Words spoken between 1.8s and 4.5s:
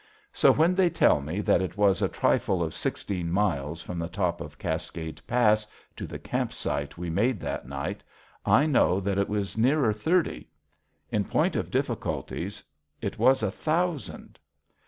a trifle of sixteen miles from the top